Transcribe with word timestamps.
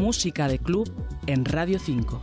Música 0.00 0.48
de 0.48 0.58
Club 0.58 0.90
en 1.26 1.44
Radio 1.44 1.78
5. 1.78 2.22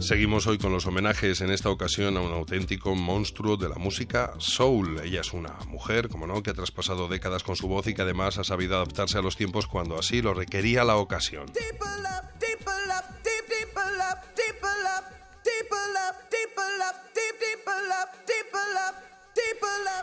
Seguimos 0.00 0.46
hoy 0.46 0.56
con 0.56 0.72
los 0.72 0.86
homenajes, 0.86 1.42
en 1.42 1.50
esta 1.50 1.68
ocasión 1.68 2.16
a 2.16 2.22
un 2.22 2.32
auténtico 2.32 2.94
monstruo 2.94 3.58
de 3.58 3.68
la 3.68 3.74
música 3.74 4.32
soul. 4.38 5.00
Ella 5.04 5.20
es 5.20 5.34
una 5.34 5.52
mujer, 5.68 6.08
como 6.08 6.26
no, 6.26 6.42
que 6.42 6.50
ha 6.50 6.54
traspasado 6.54 7.08
décadas 7.08 7.42
con 7.42 7.56
su 7.56 7.68
voz 7.68 7.86
y 7.88 7.94
que 7.94 8.00
además 8.00 8.38
ha 8.38 8.44
sabido 8.44 8.76
adaptarse 8.76 9.18
a 9.18 9.22
los 9.22 9.36
tiempos 9.36 9.66
cuando 9.66 9.98
así 9.98 10.22
lo 10.22 10.32
requería 10.32 10.82
la 10.82 10.96
ocasión. 10.96 11.44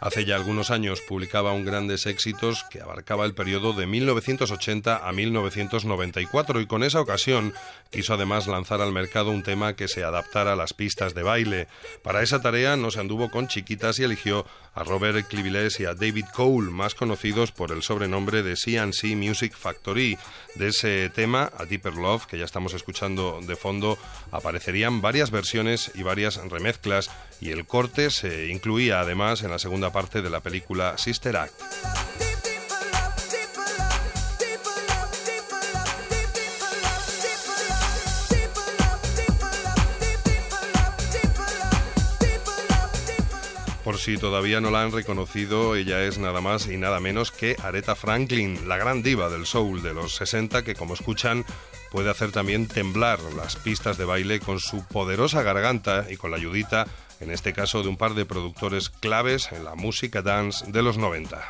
Hace 0.00 0.24
ya 0.24 0.36
algunos 0.36 0.70
años 0.70 1.02
publicaba 1.02 1.52
un 1.52 1.66
grandes 1.66 2.06
éxitos 2.06 2.64
que 2.70 2.80
abarcaba 2.80 3.26
el 3.26 3.34
periodo 3.34 3.74
de 3.74 3.86
1980 3.86 5.06
a 5.06 5.12
1994 5.12 6.60
y 6.62 6.66
con 6.66 6.82
esa 6.82 7.02
ocasión 7.02 7.52
quiso 7.90 8.14
además 8.14 8.46
lanzar 8.46 8.80
al 8.80 8.92
mercado 8.92 9.30
un 9.30 9.42
tema 9.42 9.76
que 9.76 9.88
se 9.88 10.02
adaptara 10.02 10.54
a 10.54 10.56
las 10.56 10.72
pistas 10.72 11.14
de 11.14 11.22
baile. 11.22 11.68
Para 12.02 12.22
esa 12.22 12.40
tarea 12.40 12.76
no 12.76 12.90
se 12.90 13.00
anduvo 13.00 13.30
con 13.30 13.48
chiquitas 13.48 13.98
y 13.98 14.04
eligió 14.04 14.46
a 14.74 14.84
Robert 14.84 15.28
Clivillés 15.28 15.80
y 15.80 15.84
a 15.84 15.94
David 15.94 16.26
Cole, 16.34 16.70
más 16.70 16.94
conocidos 16.94 17.52
por 17.52 17.70
el 17.70 17.82
sobrenombre 17.82 18.42
de 18.42 18.54
CNC 18.54 19.16
Music 19.16 19.54
Factory. 19.54 20.16
De 20.54 20.68
ese 20.68 21.10
tema, 21.10 21.52
A 21.58 21.64
Deeper 21.66 21.94
Love, 21.94 22.26
que 22.26 22.38
ya 22.38 22.44
estamos 22.44 22.72
escuchando 22.72 23.40
de 23.42 23.56
fondo, 23.56 23.98
aparecerían 24.30 25.02
varias 25.02 25.30
versiones 25.30 25.90
y 25.94 26.02
varias 26.02 26.36
remezclas 26.36 27.10
y 27.40 27.50
el 27.50 27.66
corte 27.66 28.10
se 28.10 28.48
incluía 28.48 29.00
además 29.00 29.42
en 29.42 29.50
la 29.50 29.58
segunda 29.58 29.89
parte 29.92 30.22
de 30.22 30.30
la 30.30 30.40
película 30.40 30.96
Sister 30.98 31.36
Act. 31.36 31.52
Por 43.84 43.98
si 43.98 44.18
todavía 44.18 44.60
no 44.60 44.70
la 44.70 44.82
han 44.82 44.92
reconocido, 44.92 45.74
ella 45.74 46.04
es 46.04 46.18
nada 46.18 46.40
más 46.40 46.68
y 46.68 46.76
nada 46.76 47.00
menos 47.00 47.32
que 47.32 47.56
Aretha 47.60 47.96
Franklin, 47.96 48.68
la 48.68 48.76
gran 48.76 49.02
diva 49.02 49.28
del 49.28 49.46
soul 49.46 49.82
de 49.82 49.94
los 49.94 50.14
60 50.14 50.62
que 50.62 50.74
como 50.74 50.94
escuchan 50.94 51.44
puede 51.90 52.10
hacer 52.10 52.32
también 52.32 52.66
temblar 52.66 53.20
las 53.36 53.56
pistas 53.56 53.98
de 53.98 54.04
baile 54.04 54.40
con 54.40 54.58
su 54.58 54.84
poderosa 54.84 55.42
garganta 55.42 56.06
y 56.08 56.16
con 56.16 56.30
la 56.30 56.36
ayudita, 56.36 56.86
en 57.20 57.30
este 57.30 57.52
caso 57.52 57.82
de 57.82 57.88
un 57.88 57.96
par 57.96 58.14
de 58.14 58.24
productores 58.24 58.88
claves 58.88 59.50
en 59.52 59.64
la 59.64 59.74
música 59.74 60.22
dance 60.22 60.64
de 60.70 60.82
los 60.82 60.98
90. 60.98 61.46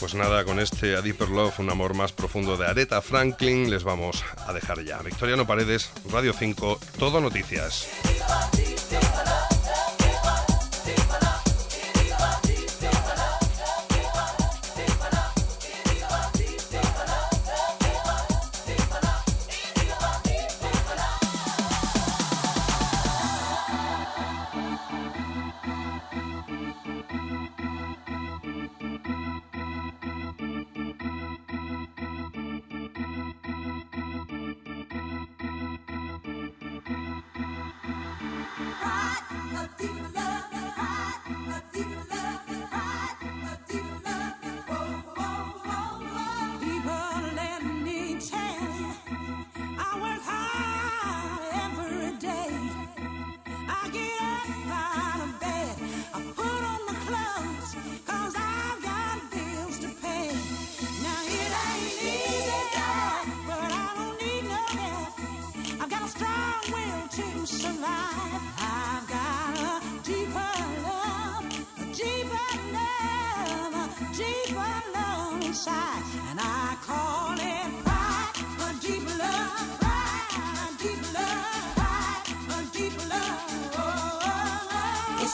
Pues 0.00 0.14
nada, 0.14 0.44
con 0.44 0.58
este 0.58 0.96
A 0.96 1.02
Deeper 1.02 1.28
Love, 1.28 1.60
un 1.60 1.70
amor 1.70 1.94
más 1.94 2.10
profundo 2.10 2.56
de 2.56 2.66
Aretha 2.66 3.00
Franklin, 3.00 3.70
les 3.70 3.84
vamos 3.84 4.24
a 4.44 4.52
dejar 4.52 4.82
ya. 4.82 4.98
Victoriano 5.02 5.46
Paredes, 5.46 5.92
Radio 6.10 6.32
5, 6.32 6.80
Todo 6.98 7.20
Noticias. 7.20 7.86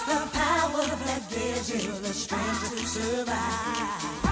The 0.06 0.28
power 0.32 0.86
that 1.04 1.22
gives 1.28 1.84
you 1.84 1.90
the 2.00 2.14
strength 2.14 2.70
to 2.70 2.86
survive. 2.86 4.25